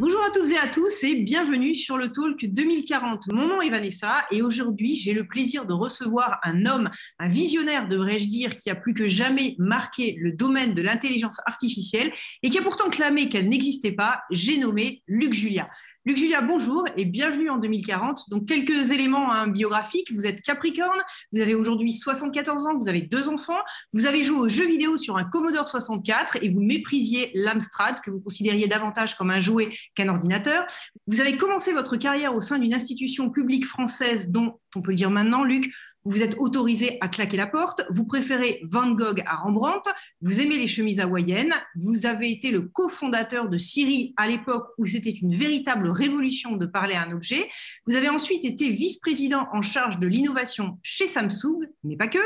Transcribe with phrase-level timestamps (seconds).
[0.00, 3.34] Bonjour à toutes et à tous et bienvenue sur le Talk 2040.
[3.34, 6.88] Mon nom est Vanessa et aujourd'hui j'ai le plaisir de recevoir un homme,
[7.18, 12.12] un visionnaire devrais-je dire, qui a plus que jamais marqué le domaine de l'intelligence artificielle
[12.42, 14.22] et qui a pourtant clamé qu'elle n'existait pas.
[14.30, 15.68] J'ai nommé Luc Julia.
[16.06, 18.30] Luc Julia, bonjour et bienvenue en 2040.
[18.30, 20.10] Donc, quelques éléments hein, biographiques.
[20.14, 20.98] Vous êtes Capricorne,
[21.30, 23.58] vous avez aujourd'hui 74 ans, vous avez deux enfants,
[23.92, 28.10] vous avez joué aux jeux vidéo sur un Commodore 64 et vous méprisiez l'Amstrad, que
[28.10, 30.64] vous considériez davantage comme un jouet qu'un ordinateur.
[31.06, 34.96] Vous avez commencé votre carrière au sein d'une institution publique française dont on peut le
[34.96, 35.70] dire maintenant, Luc,
[36.04, 39.88] vous vous êtes autorisé à claquer la porte, vous préférez Van Gogh à Rembrandt,
[40.20, 44.84] vous aimez les chemises hawaïennes, vous avez été le cofondateur de Siri à l'époque où
[44.84, 47.48] c'était une véritable révolution de parler à un objet,
[47.86, 52.18] vous avez ensuite été vice-président en charge de l'innovation chez Samsung, mais pas que,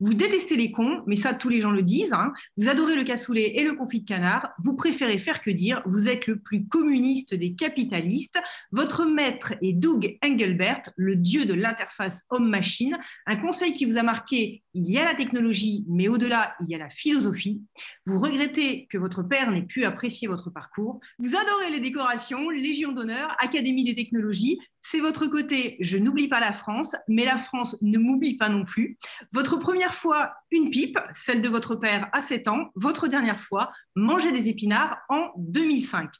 [0.00, 2.32] vous détestez les cons, mais ça tous les gens le disent, hein.
[2.56, 6.08] vous adorez le cassoulet et le confit de canard, vous préférez faire que dire, vous
[6.08, 8.40] êtes le plus communiste des capitalistes,
[8.72, 14.02] votre maître est Doug Engelbert, le dieu de l'interface homme-machine, un conseil qui vous a
[14.02, 17.62] marqué, il y a la technologie, mais au-delà, il y a la philosophie.
[18.04, 21.00] Vous regrettez que votre père n'ait pu apprécier votre parcours.
[21.18, 24.58] Vous adorez les décorations, Légion d'honneur, Académie des technologies.
[24.80, 28.64] C'est votre côté, je n'oublie pas la France, mais la France ne m'oublie pas non
[28.64, 28.98] plus.
[29.32, 32.70] Votre première fois, une pipe, celle de votre père à 7 ans.
[32.76, 36.10] Votre dernière fois, manger des épinards en 2005.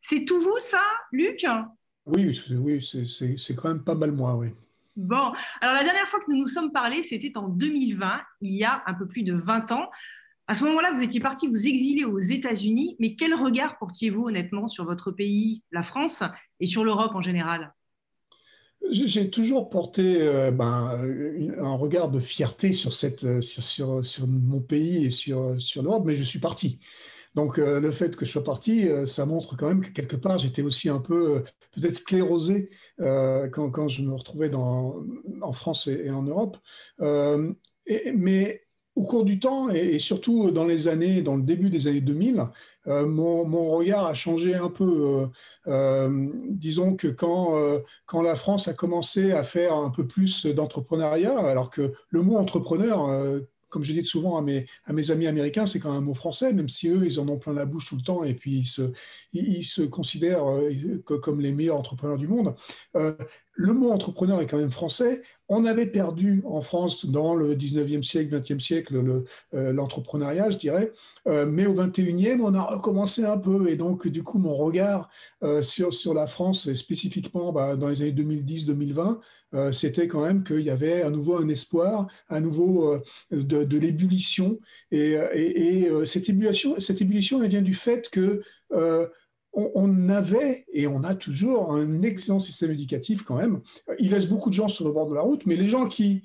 [0.00, 0.80] C'est tout vous, ça,
[1.12, 1.44] Luc?
[2.06, 4.48] Oui, oui c'est quand même pas mal moi, oui.
[4.96, 8.64] Bon, alors la dernière fois que nous nous sommes parlé, c'était en 2020, il y
[8.64, 9.90] a un peu plus de 20 ans.
[10.46, 14.66] À ce moment-là, vous étiez parti vous exiler aux États-Unis, mais quel regard portiez-vous honnêtement
[14.66, 16.22] sur votre pays, la France,
[16.60, 17.74] et sur l'Europe en général?
[18.90, 20.98] J'ai toujours porté euh, ben,
[21.58, 26.78] un regard de fierté sur, sur, mon pays et sur l'Europe, mais je suis parti.
[27.36, 30.16] Donc euh, le fait que je sois parti, euh, ça montre quand même que quelque
[30.16, 36.22] part j'étais aussi un peu peut-être sclérosé quand, je me retrouvais en France et, en
[36.22, 36.56] Europe.
[36.98, 38.62] mais
[38.94, 42.46] au cours du temps et, surtout dans les années, dans le début des années 2000,
[42.86, 45.28] mon, regard a changé un peu.
[46.48, 51.92] disons que quand la France a commencé à faire un peu plus d'entrepreneuriat, alors que
[52.08, 53.42] le mot entrepreneur
[53.76, 54.66] comme je dis souvent à mes,
[55.10, 57.52] amis américains, c'est quand même un mot français, même si eux, ils en ont plein
[57.52, 58.90] la bouche tout le temps et puis ils se,
[59.34, 60.72] ils, se considèrent euh,
[61.22, 62.54] comme les meilleurs entrepreneurs du monde.
[62.96, 63.14] Euh,
[63.52, 65.20] le mot entrepreneur est quand même français.
[65.48, 69.24] On avait perdu en France dans le 19e siècle, 20e siècle
[69.54, 70.92] euh, l'entrepreneuriat, je dirais.
[71.26, 73.68] mais au 21e, on a recommencé un peu.
[73.68, 75.08] Et donc, du coup, mon regard
[75.60, 79.18] sur, sur la France, et spécifiquement bah, dans les années 2010-2020,
[79.54, 83.78] euh, c'était quand même qu'il y avait à nouveau un espoir, à nouveau euh, de,
[83.78, 84.58] l'ébullition.
[84.90, 88.42] Et, euh, cette, ébullition, cette ébullition, elle vient du fait que
[89.56, 93.60] on, avait et on a toujours un excellent système éducatif quand même.
[93.98, 96.22] Il laisse beaucoup de gens sur le bord de la route, mais les gens qui,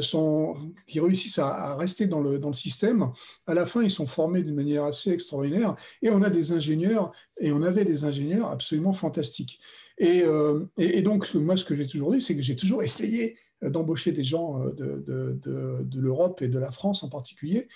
[0.00, 0.56] sont,
[0.88, 3.12] qui réussissent à, rester dans le, dans le, système,
[3.46, 5.76] à la fin, ils sont formés d'une manière assez extraordinaire.
[6.02, 9.60] Et on a des ingénieurs, et on avait des ingénieurs absolument fantastiques.
[10.00, 13.36] Euh, et, donc, moi, ce que j'ai toujours dit, c'est que j'ai toujours essayé euh,
[13.70, 17.68] d'embaucher des gens euh, de, l'Europe et de la France en particulier,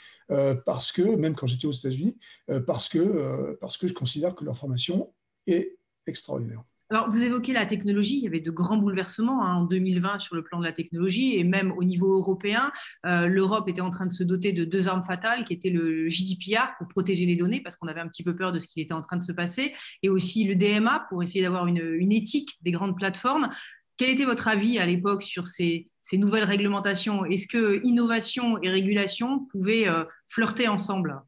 [0.65, 2.19] parce que, même quand j'étais aux États-Unis,
[2.67, 5.13] parce, que, parce que je considère que leur formation
[5.47, 6.63] est extraordinaire.
[6.89, 10.37] Alors, vous évoquez la technologie, il y avait de grands bouleversements hein, en 2020 sur
[10.37, 12.71] le plan de la technologie et même au niveau européen.
[13.07, 16.09] Euh, L'Europe était en train de se doter de deux armes fatales qui étaient le
[16.09, 18.81] GDPR pour protéger les données parce qu'on avait un petit peu peur de ce qui
[18.81, 22.13] était en train de se passer et aussi le DMA pour essayer d'avoir une, une,
[22.13, 23.49] éthique des grandes plateformes.
[23.97, 27.25] Quel était votre avis à l'époque sur ces, nouvelles réglementations?
[27.25, 31.21] Est-ce que innovation et régulation pouvaient euh, flirter ensemble?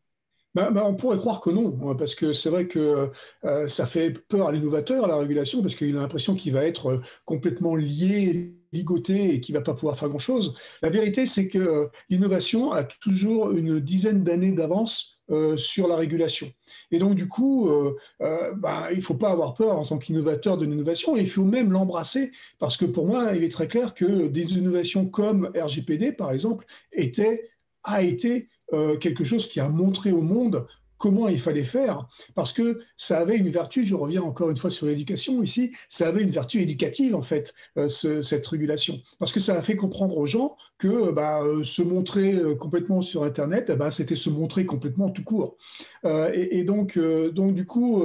[0.55, 3.11] Ben, ben, on pourrait croire que non, hein, parce que c'est vrai que
[3.45, 6.87] euh, ça fait peur à l'innovateur, la régulation, parce qu'il a l'impression qu'il va être
[6.87, 10.55] euh, complètement lié, ligoté et qu'il ne va pas pouvoir faire grand-chose.
[10.83, 15.17] La vérité, c'est que euh, l'innovation a toujours une dizaine d'années d'avance
[15.59, 16.51] sur la régulation.
[16.91, 17.71] Et donc, du coup,
[18.19, 21.71] ben, il ne faut pas avoir peur en tant qu'innovateur de l'innovation, il faut même
[21.71, 26.33] l'embrasser, parce que pour moi, il est très clair que des innovations comme RGPD, par
[26.33, 27.51] exemple, étaient,
[27.85, 30.67] a été euh, quelque chose qui a montré au monde
[30.99, 34.71] comment il fallait faire, parce que ça avait une vertu, je reviens encore une fois
[34.71, 39.41] sur l'éducation ici, ça avait une vertu éducative en fait, euh, cette régulation, parce que
[39.41, 43.73] ça a fait comprendre aux gens que bah, euh, se montrer euh, complètement sur Internet,
[43.73, 45.57] bah, c'était se montrer complètement tout court.
[46.05, 48.03] et, donc, donc, du coup,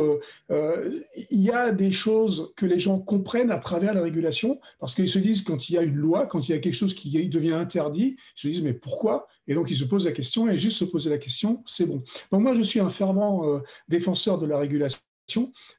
[0.49, 5.09] il y a des choses que les gens comprennent à travers la régulation, parce qu'ils
[5.09, 7.27] se disent quand il y a une loi, quand il y a quelque chose qui
[7.27, 10.57] devient interdit, ils se disent mais pourquoi Et donc ils se posent la question, et
[10.57, 12.01] juste se poser la question, c'est bon.
[12.31, 14.99] Donc moi, je suis un fervent euh, défenseur de la régulation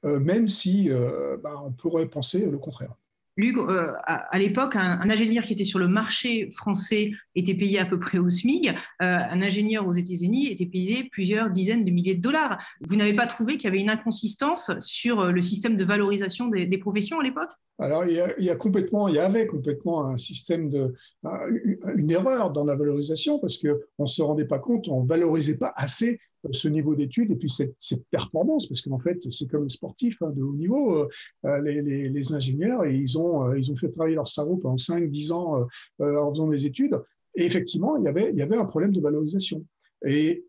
[0.02, 0.88] même si
[1.42, 2.94] bah, on pourrait penser le contraire.
[3.36, 7.84] Luc, euh, à, l'époque, un, ingénieur qui était sur le marché français était payé à
[7.84, 8.68] peu près au SMIG.
[8.68, 12.58] Euh, un ingénieur aux États-Unis était payé plusieurs dizaines de milliers de dollars.
[12.82, 16.46] Vous n'avez pas trouvé qu'il y avait une inconsistance sur euh, le système de valorisation
[16.46, 17.50] des, professions à l'époque?
[17.80, 20.94] Alors, il y, a, complètement, il y avait complètement un système de,
[21.96, 25.58] une erreur dans la valorisation parce qu'on ne se rendait pas compte, on ne valorisait
[25.58, 26.20] pas assez
[26.52, 27.74] ce niveau d'études et puis cette,
[28.10, 31.08] performance, parce qu'en fait, c'est comme les sportifs hein, de haut niveau, euh,
[31.46, 35.32] euh, les, ingénieurs, et ils, ont, euh, ils ont fait travailler leur cerveau pendant 5-10
[35.32, 35.66] ans
[36.00, 36.98] en faisant des études.
[37.36, 39.64] Et effectivement, il y avait, il y avait un problème de valorisation.
[40.06, 40.44] Et,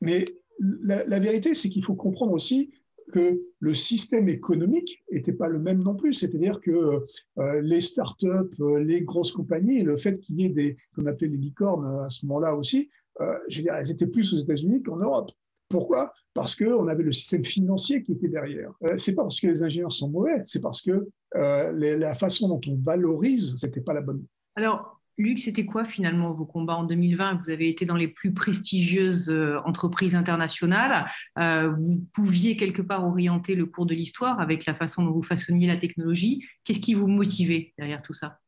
[0.00, 0.24] mais
[0.58, 2.70] la, vérité, c'est qu'il faut comprendre aussi
[3.12, 6.12] que le système économique n'était pas le même non plus.
[6.12, 7.06] C'est-à-dire que
[7.62, 12.04] les startups, les grosses compagnies, le fait qu'il y ait des, qu'on appelait les licornes
[12.04, 15.30] à ce moment-là aussi, euh, je elles étaient plus aux États-Unis qu'en Europe.
[15.68, 16.12] Pourquoi?
[16.34, 18.70] Parce qu'on avait le système financier qui était derrière.
[18.84, 22.48] Euh, c'est pas parce que les ingénieurs sont mauvais, c'est parce que euh, la façon
[22.48, 24.24] dont on valorise, c'était pas la bonne.
[24.56, 28.32] Alors, Luc, c'était quoi finalement vos combats en 2020 Vous avez été dans les plus
[28.32, 29.28] prestigieuses
[29.64, 31.06] entreprises internationales.
[31.36, 35.66] vous pouviez quelque part orienter le cours de l'histoire avec la façon dont vous façonniez
[35.66, 36.44] la technologie.
[36.62, 38.38] Qu'est-ce qui vous motivait derrière tout ça?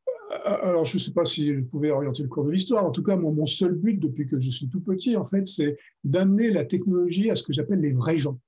[0.55, 2.85] Alors, je ne sais pas si je pouvais orienter le cours de l'histoire.
[2.85, 5.79] En tout cas, mon, seul but depuis que je suis tout petit, en fait, c'est
[6.05, 8.39] d'amener la technologie à ce que j'appelle les vrais gens.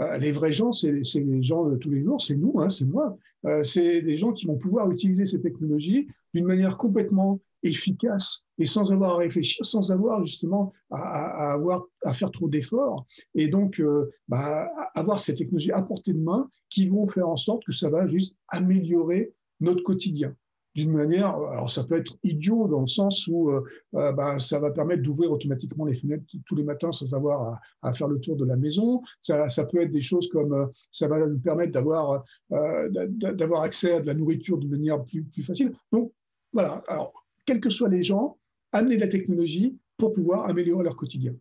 [0.00, 2.84] Euh, les vrais gens, c'est les gens de tous les jours, c'est nous, hein, c'est
[2.84, 3.16] moi.
[3.46, 8.66] Euh, c'est des gens qui vont pouvoir utiliser ces technologies d'une manière complètement efficace et
[8.66, 13.06] sans avoir à réfléchir, sans avoir justement à, avoir à faire trop d'efforts.
[13.34, 17.36] Et donc, euh, bah, avoir ces technologies à portée de main qui vont faire en
[17.36, 20.34] sorte que ça va juste améliorer notre quotidien
[20.76, 23.64] d'une manière, alors ça peut être idiot dans le sens où euh,
[23.94, 27.92] euh, bah, ça va permettre d'ouvrir automatiquement les fenêtres tous les matins sans avoir à,
[27.94, 29.02] faire le tour de la maison.
[29.22, 33.94] Ça, ça, peut être des choses comme euh, ça va nous permettre d'avoir d'avoir accès
[33.94, 35.72] à de la nourriture de manière plus, plus facile.
[35.92, 36.12] Donc
[36.52, 37.12] voilà, alors
[37.46, 38.36] quels que soient les gens,
[38.72, 41.32] amener de la technologie pour pouvoir améliorer leur quotidien.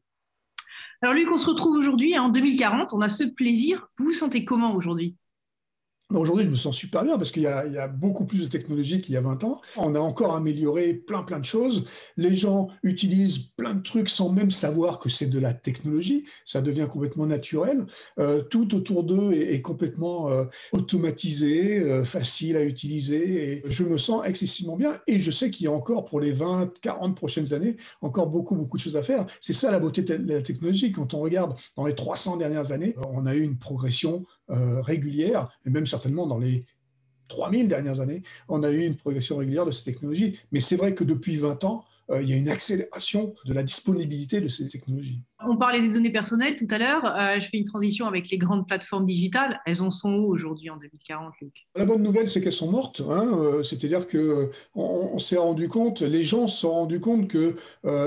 [1.01, 3.89] Alors Luc, on se retrouve aujourd'hui hein, en 2040, on a ce plaisir.
[3.97, 5.17] Vous vous sentez comment aujourd'hui?
[6.13, 9.15] Aujourd'hui, je me sens super bien parce qu'il y, a beaucoup plus de technologies qu'il
[9.15, 9.59] y a 20 ans.
[9.75, 11.87] On a encore amélioré plein, plein de choses.
[12.15, 16.25] Les gens utilisent plein de trucs sans même savoir que c'est de la technologie.
[16.45, 17.87] Ça devient complètement naturel.
[18.19, 23.63] Euh, tout autour d'eux est, complètement euh, automatisé, euh, facile à utiliser.
[23.65, 24.99] Je me sens excessivement bien.
[25.07, 28.53] Et je sais qu'il y a encore pour les 20, 40 prochaines années, encore beaucoup,
[28.53, 29.25] beaucoup de choses à faire.
[29.41, 30.91] C'est ça la beauté de la technologie.
[30.91, 35.49] Quand on regarde dans les 300 dernières années, on a eu une progression euh, régulière,
[35.65, 36.65] et même certainement dans les
[37.27, 40.39] 3000 dernières années, on a eu une progression régulière de ces technologies.
[40.51, 43.63] Mais c'est vrai que depuis 20 ans, euh, il y a une accélération de la
[43.63, 45.21] disponibilité de ces technologies.
[45.47, 47.05] On parlait des données personnelles tout à l'heure.
[47.05, 49.59] Euh, je fais une transition avec les grandes plateformes digitales.
[49.65, 51.53] Elles en sont où aujourd'hui en 2040, Luc?
[51.75, 53.01] La bonne nouvelle, c'est qu'elles sont mortes.
[53.07, 53.37] Hein.
[53.39, 57.55] Euh, c'est-à-dire que on, s'est rendu compte, les gens se sont rendus compte que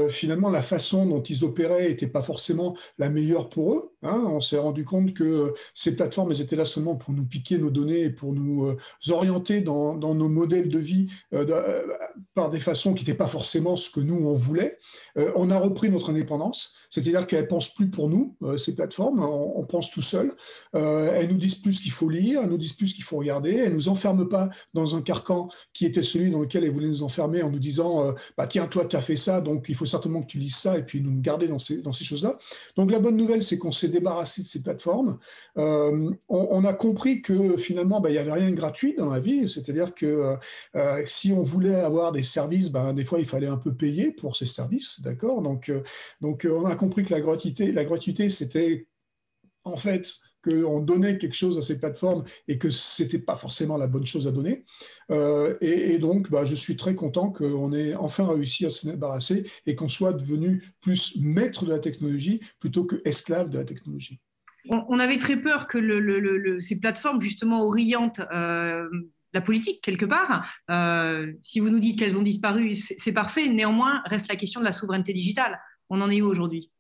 [0.09, 3.93] finalement la façon dont ils opéraient n'était pas forcément la meilleure pour eux.
[4.03, 4.25] Hein.
[4.29, 7.71] On s'est rendu compte que ces plateformes, elles étaient là seulement pour nous piquer nos
[7.71, 8.77] données et pour nous
[9.09, 11.09] orienter dans, dans, nos modèles de vie
[12.35, 14.79] par des façons qui n'étaient pas forcément que nous, on voulait.
[15.17, 18.75] Euh, on a repris notre indépendance, c'est-à-dire qu'elles ne pensent plus pour nous, euh, ces
[18.75, 20.35] plateformes, on, pense tout seul.
[20.75, 23.05] Euh, elles nous disent plus ce qu'il faut lire, elles nous disent plus ce qu'il
[23.05, 26.65] faut regarder, elles ne nous enferment pas dans un carcan qui était celui dans lequel
[26.65, 29.67] elles voulaient nous enfermer en nous disant bah, Tiens, toi, tu as fait ça, donc
[29.69, 32.37] il faut certainement que tu lises ça, et puis nous garder dans ces, choses-là.
[32.77, 35.19] Donc la bonne nouvelle, c'est qu'on s'est débarrassé de ces plateformes.
[35.57, 39.49] On, a compris que finalement, bah, il n'y avait rien de gratuit dans la vie,
[39.49, 40.37] c'est-à-dire que
[41.05, 44.37] si on voulait avoir des services, ben, des fois, il fallait un peu payer pour
[44.37, 45.43] ces services, d'accord?
[45.43, 45.83] Donc, euh,
[46.21, 48.87] donc euh, on a compris que la gratuité, la gratuité, c'était
[49.65, 50.09] en fait
[50.43, 54.07] qu'on donnait quelque chose à ces plateformes et que ce n'était pas forcément la bonne
[54.07, 54.65] chose à donner.
[55.11, 59.51] Euh, et, donc, bah, je suis très content qu'on ait enfin réussi à se débarrasser
[59.67, 64.21] et qu'on soit devenu plus maître de la technologie plutôt que esclave de la technologie.
[64.71, 68.21] On, avait très peur que ces plateformes, justement, orientent
[69.33, 70.49] la politique quelque part.
[70.71, 73.49] Euh, si vous nous dites qu'elles ont disparu, c'est parfait.
[73.49, 75.59] Néanmoins, reste la question de la souveraineté digitale.
[75.91, 76.71] On en est où aujourd'hui?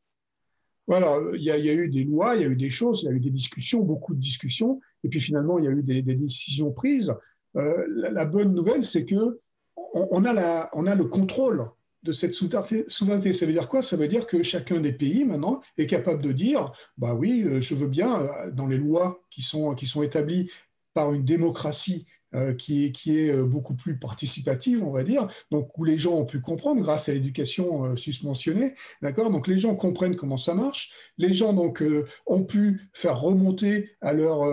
[0.88, 3.08] Voilà, il y, a, eu des lois, il y a eu des choses, il y
[3.10, 6.02] a eu des discussions, beaucoup de discussions, et puis finalement, il y a eu des,
[6.02, 7.14] décisions prises.
[7.56, 9.38] Euh, la, bonne nouvelle, c'est que
[9.76, 11.68] on, a le contrôle
[12.04, 13.32] de cette souveraineté.
[13.34, 13.82] Ça veut dire quoi?
[13.82, 17.60] Ça veut dire que chacun des pays maintenant est capable de dire, bah oui, euh,
[17.60, 20.50] je veux bien, dans les lois qui sont établies
[20.94, 25.84] par une démocratie euh, qui, est, est beaucoup plus participative, on va dire, donc où
[25.84, 29.30] les gens ont pu comprendre grâce à l'éducation susmentionnée, d'accord?
[29.30, 31.82] Donc les gens comprennent comment ça marche, les gens donc
[32.26, 34.44] ont pu faire remonter à leurs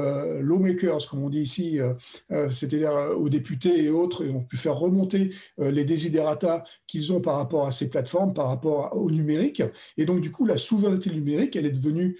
[0.42, 1.80] lawmakers, comme on dit ici,
[2.30, 7.36] c'est-à-dire aux députés et autres, ils ont pu faire remonter les desiderata qu'ils ont par
[7.38, 9.64] rapport à ces plateformes, par rapport au numérique,
[9.98, 12.18] et donc du coup la souveraineté numérique, elle est devenue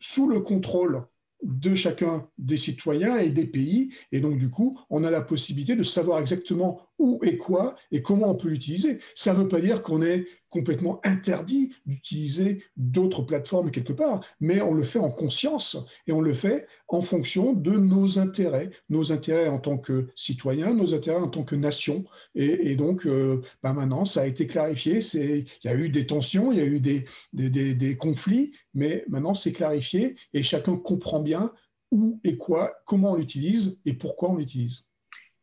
[0.00, 1.04] sous le contrôle
[1.42, 3.94] de chacun des citoyens et des pays.
[4.12, 8.02] Et donc, du coup, on a la possibilité de savoir exactement où et quoi et
[8.02, 8.98] comment on peut l'utiliser.
[9.14, 14.60] Ça ne veut pas dire qu'on est complètement interdit d'utiliser d'autres plateformes quelque part, mais
[14.60, 15.76] on le fait en conscience
[16.06, 20.72] et on le fait en fonction de nos intérêts, nos intérêts en tant que citoyens,
[20.72, 22.04] nos intérêts en tant que nation.
[22.34, 25.00] Et, donc, euh, bah maintenant, ça a été clarifié.
[25.14, 29.34] Il y a eu des tensions, il y a eu des, des conflits, mais maintenant,
[29.34, 31.52] c'est clarifié et chacun comprend bien
[31.90, 34.87] où et quoi, comment on l'utilise et pourquoi on l'utilise.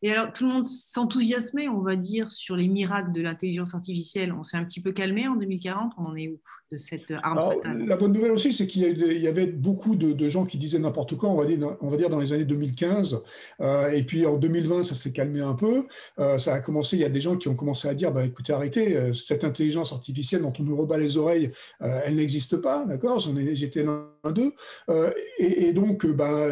[0.06, 4.32] Et alors, tout le monde s'enthousiasmait, on va dire, sur les miracles de l'intelligence artificielle.
[4.34, 5.94] On s'est un petit peu calmé en 2040.
[5.98, 6.40] On en est où
[6.72, 7.88] de cette arme fatale?
[7.88, 11.30] La bonne nouvelle aussi, c'est qu'il y, avait beaucoup de, gens qui disaient n'importe quoi,
[11.30, 13.20] on va, dire, on va dire dans les années 2015.
[13.62, 15.88] Euh, et puis en 2020, ça s'est calmé un peu.
[16.20, 18.24] Euh, ça a commencé, il y a des gens qui ont commencé à dire bah,
[18.24, 22.86] écoutez, arrêtez, euh, cette intelligence artificielle dont on nous rebat les oreilles, elle n'existe pas,
[22.86, 23.18] d'accord?
[23.54, 24.54] J'étais l'un d'eux.
[25.40, 26.52] Et, et, donc, bah,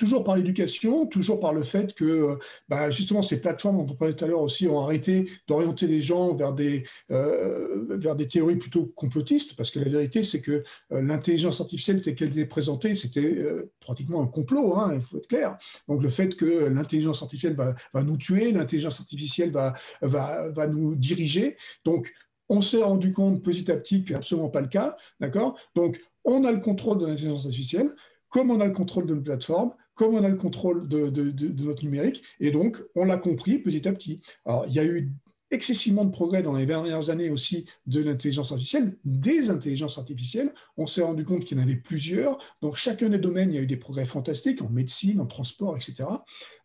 [0.00, 2.38] toujours par l'éducation, toujours par le fait que
[2.70, 6.00] bah, justement ces plateformes dont on parlait tout à l'heure aussi ont arrêté d'orienter les
[6.00, 10.64] gens vers des, euh, vers des théories plutôt complotistes, parce que la vérité c'est que
[10.92, 15.18] euh, l'intelligence artificielle telle qu'elle était présentée, c'était euh, pratiquement un complot, hein, il faut
[15.18, 15.58] être clair.
[15.86, 20.66] Donc le fait que l'intelligence artificielle va, va, nous tuer, l'intelligence artificielle va, va, va
[20.66, 22.10] nous diriger, donc
[22.48, 25.58] on s'est rendu compte petit à petit que absolument pas le cas, d'accord?
[25.74, 27.94] Donc on a le contrôle de l'intelligence artificielle,
[28.30, 31.84] comme on a le contrôle de nos plateformes, comme on a le contrôle de, notre
[31.84, 34.20] numérique, et donc on l'a compris petit à petit.
[34.46, 35.12] Alors, il y a eu
[35.50, 40.54] excessivement de progrès dans les dernières années aussi de l'intelligence artificielle, des intelligences artificielles.
[40.76, 42.38] On s'est rendu compte qu'il y en avait plusieurs.
[42.62, 45.76] Donc, chacun des domaines, il y a eu des progrès fantastiques en médecine, en transport,
[45.76, 46.04] etc.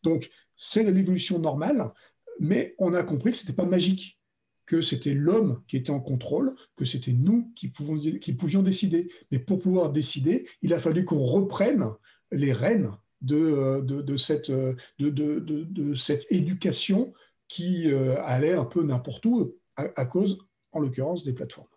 [0.03, 1.91] Donc, c'est l'évolution normale,
[2.39, 4.19] mais on a compris que ce n'était pas magique
[4.65, 9.12] que c'était l'homme qui était en contrôle, que c'était nous qui, pouvions décider.
[9.31, 11.89] Mais pour pouvoir décider, il a fallu qu'on reprenne
[12.31, 12.91] les rênes
[13.22, 14.51] de, cette,
[15.00, 17.13] de, cette éducation
[17.48, 20.39] qui euh, allait un peu n'importe où à, cause,
[20.72, 21.67] en l'occurrence, des plateformes.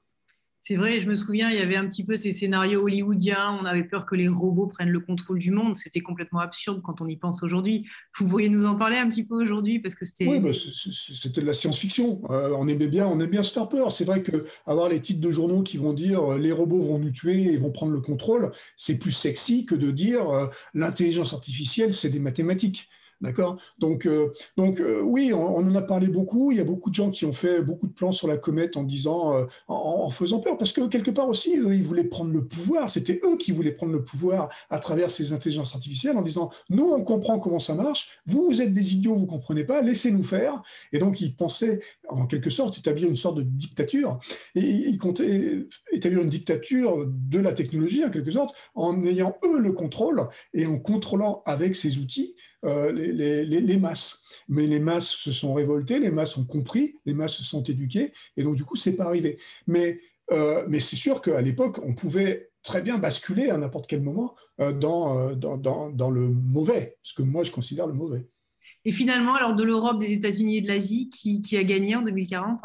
[0.68, 3.64] C'est vrai, je me souviens, il y avait un petit peu ces scénarios hollywoodiens, on
[3.64, 7.06] avait peur que les robots prennent le contrôle du monde, c'était complètement absurde quand on
[7.06, 7.86] y pense aujourd'hui.
[8.18, 10.26] Vous pourriez nous en parler un petit peu aujourd'hui parce que c'était...
[10.26, 12.20] Oui, bah, c'était de la science-fiction.
[12.28, 13.08] Euh, on aimait bien,
[13.44, 13.90] faire peur.
[13.90, 16.98] C'est vrai que avoir les titres de journaux qui vont dire euh, les robots vont
[16.98, 21.32] nous tuer et vont prendre le contrôle, c'est plus sexy que de dire euh, l'intelligence
[21.32, 22.90] artificielle, c'est des mathématiques.
[23.20, 23.56] D'accord?
[23.80, 26.52] Donc, euh, donc euh, oui, on, en a parlé beaucoup.
[26.52, 28.76] Il y a beaucoup de gens qui ont fait beaucoup de plans sur la comète
[28.76, 32.32] en disant, euh, en, faisant peur, parce que quelque part aussi, eux, ils voulaient prendre
[32.32, 32.88] le pouvoir.
[32.88, 36.92] C'était eux qui voulaient prendre le pouvoir à travers ces intelligences artificielles en disant, nous,
[36.92, 38.20] on comprend comment ça marche.
[38.26, 39.82] Vous, vous êtes des idiots, vous comprenez pas.
[39.82, 40.62] Laissez-nous faire.
[40.92, 44.20] Et donc, ils pensaient, en quelque sorte, établir une sorte de dictature.
[44.54, 49.58] Et ils comptaient établir une dictature de la technologie, en quelque sorte, en ayant eux
[49.58, 54.24] le contrôle et en contrôlant avec ces outils euh, les, masses.
[54.48, 58.12] Mais les masses se sont révoltées, les masses ont compris, les masses se sont éduquées,
[58.36, 59.38] et donc du coup, c'est pas arrivé.
[59.66, 60.00] Mais,
[60.32, 64.34] euh, mais c'est sûr qu'à l'époque, on pouvait très bien basculer à n'importe quel moment
[64.60, 68.26] euh, dans, dans, dans, le mauvais, ce que moi je considère le mauvais.
[68.84, 72.02] Et finalement, alors de l'Europe, des États-Unis et de l'Asie, qui, qui a gagné en
[72.02, 72.60] 2040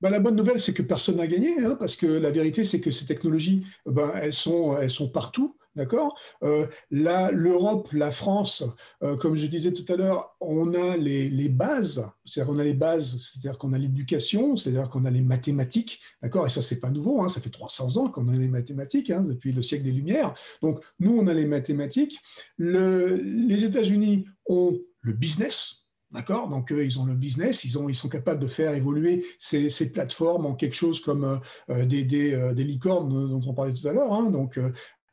[0.00, 2.78] ben, la bonne nouvelle, c'est que personne n'a gagné, hein, parce que la vérité, c'est
[2.78, 5.56] que ces technologies, ben, elles, sont, elles sont partout.
[5.76, 6.18] D'accord?
[6.42, 8.64] Euh, L'Europe, la France,
[9.02, 12.74] euh, comme je disais tout à l'heure, on a les, bases, c'est-à-dire qu'on a les
[12.74, 16.46] bases, c'est-à-dire qu'on a l'éducation, c'est-à-dire qu'on a les mathématiques, d'accord?
[16.46, 19.22] Et ça, c'est pas nouveau, hein, ça fait 300 ans qu'on a les mathématiques, hein,
[19.22, 20.34] depuis le siècle des Lumières.
[20.62, 22.20] Donc, nous, on a les mathématiques.
[22.58, 26.48] les États-Unis ont le business, D'accord?
[26.48, 30.46] Donc, ils ont le business, ils, ont, ils sont capables de faire évoluer ces, plateformes
[30.46, 31.40] en quelque chose comme
[31.70, 34.12] euh, des, des, licornes dont on parlait tout à l'heure.
[34.12, 34.30] Hein.
[34.30, 34.60] Donc,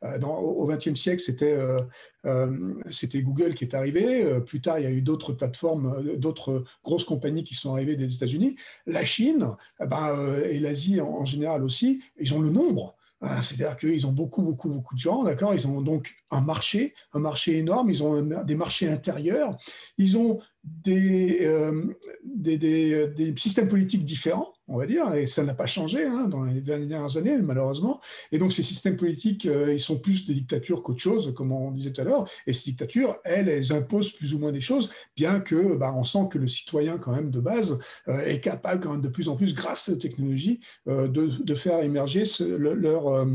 [0.04, 1.80] euh, au XXe siècle, c'était euh,
[2.26, 4.40] euh, c'était Google qui est arrivé.
[4.40, 8.14] Plus tard, il y a eu d'autres plateformes, d'autres grosses compagnies qui sont arrivées des
[8.14, 8.56] États-Unis.
[8.86, 12.96] La Chine eh ben, et l'Asie en, général aussi, ils ont le nombre.
[13.24, 15.54] Hein, c'est-à-dire qu'ils ont beaucoup, beaucoup, beaucoup de gens, d'accord?
[15.54, 19.56] Ils ont donc un marché, un marché énorme, ils ont des marchés intérieurs,
[19.96, 21.48] ils ont des,
[22.24, 26.44] des, des, systèmes politiques différents, on va dire, et ça n'a pas changé hein, dans
[26.44, 28.00] les dernières années, malheureusement.
[28.30, 31.92] Et donc, ces systèmes politiques, ils sont plus des dictatures qu'autre chose, comme on disait
[31.92, 32.28] tout à l'heure.
[32.46, 36.04] Et ces dictatures, elles, elles imposent plus ou moins des choses, bien que bah, on
[36.04, 39.36] sent que le citoyen, quand même, de base, est capable, quand même, de plus en
[39.36, 43.26] plus, grâce à la technologie, de, de, faire émerger leur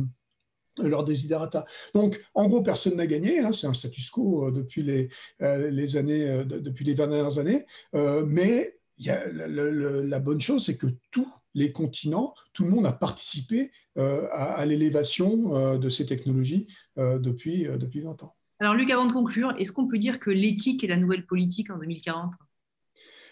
[0.79, 1.65] leur desiderata.
[1.93, 3.39] Donc, en gros, personne n'a gagné.
[3.39, 5.09] Hein, c'est un status quo euh, depuis les,
[5.41, 7.65] euh, les années, euh, depuis les 20 dernières années.
[7.93, 12.93] mais y a, la bonne chose, c'est que tous les continents, tout le monde a
[12.93, 16.67] participé à, l'élévation de ces technologies
[16.97, 18.35] depuis, depuis 20 ans.
[18.59, 21.69] Alors, Luc, avant de conclure, est-ce qu'on peut dire que l'éthique est la nouvelle politique
[21.69, 22.33] en 2040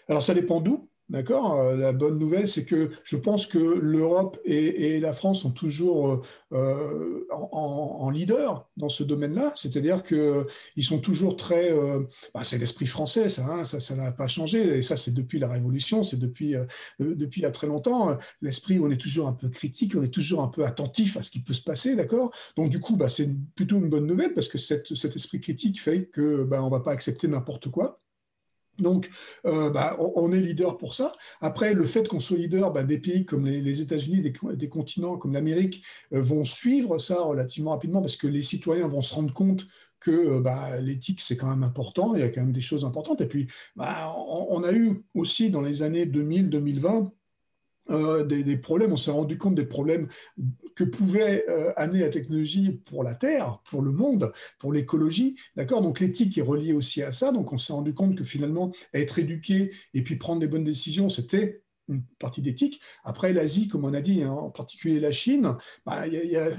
[0.08, 0.88] Alors, ça dépend d'où.
[1.08, 5.52] D'accord euh, La bonne nouvelle, c'est que je pense que l'Europe et, la France sont
[5.52, 6.22] toujours euh,
[6.52, 9.52] euh, en, leader dans ce domaine-là.
[9.54, 11.72] C'est-à-dire qu'ils sont toujours très.
[12.34, 14.78] Bah, c'est l'esprit français, ça, hein, ça, n'a pas changé.
[14.78, 16.54] Et ça, c'est depuis la Révolution, c'est depuis,
[16.98, 18.16] depuis très longtemps.
[18.42, 21.30] L'esprit, on est toujours un peu critique, on est toujours un peu attentif à ce
[21.30, 22.32] qui peut se passer, d'accord?
[22.56, 26.06] Donc, du coup, bah, c'est plutôt une bonne nouvelle parce que cet esprit critique fait
[26.06, 28.00] que bah, ne va pas accepter n'importe quoi.
[28.78, 29.10] Donc,
[29.46, 31.12] euh, bah, on, est leader pour ça.
[31.40, 35.32] Après, le fait qu'on soit leader, bah, des pays comme les, États-Unis, des, continents comme
[35.32, 39.66] l'Amérique euh, vont suivre ça relativement rapidement parce que les citoyens vont se rendre compte
[40.00, 42.84] que euh, bah, l'éthique, c'est quand même important, il y a quand même des choses
[42.84, 43.20] importantes.
[43.20, 47.10] Et puis, on, on, a eu aussi dans les années 2000-2020
[47.90, 50.08] euh, des, problèmes, on s'est rendu compte des problèmes
[50.74, 55.36] que pouvait euh, amener la technologie pour la Terre, pour le monde, pour l'écologie.
[55.56, 55.82] D'accord?
[55.82, 57.32] Donc l'éthique est reliée aussi à ça.
[57.32, 61.08] Donc on s'est rendu compte que finalement, être éduqué et puis prendre des bonnes décisions,
[61.08, 62.80] c'était une partie d'éthique.
[63.04, 66.04] Après, l'Asie, comme on a dit, hein, en particulier la Chine, bah,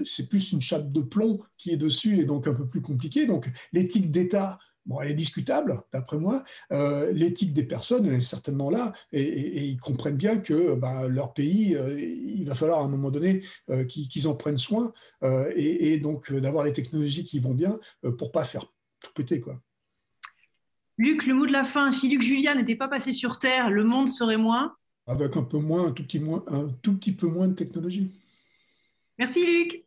[0.05, 3.25] c'est plus une chape de plomb qui est dessus et donc un peu plus compliqué.
[3.25, 6.45] Donc l'éthique d'État, Bon, elle est discutable, d'après moi.
[6.71, 11.33] Euh, l'éthique des personnes, elle est certainement là, et, ils comprennent bien que bah, leur
[11.33, 14.93] pays, euh, il va falloir à un moment donné euh, qu'ils en prennent soin,
[15.55, 17.79] et, donc d'avoir les technologies qui vont bien
[18.17, 18.65] pour pas faire
[19.01, 19.59] tout péter, quoi.
[20.97, 21.91] Luc, le mot de la fin.
[21.91, 24.75] Si Luc Julia n'était pas passé sur Terre, le monde serait moins
[25.05, 28.11] Avec un peu moins, un tout petit, moins, un tout petit peu moins de technologie.
[29.19, 29.86] Merci Luc.